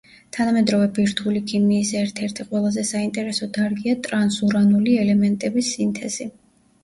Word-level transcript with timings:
თანამედროვე 0.35 0.85
ბირთვული 0.93 1.41
ქიმიის 1.49 1.89
ერთ-ერთი 1.99 2.45
ყველაზე 2.53 2.85
საინტერესო 2.91 3.49
დარგია 3.57 3.97
ტრანსურანული 4.07 4.95
ელემენტების 5.03 5.71
სინთეზი. 5.77 6.27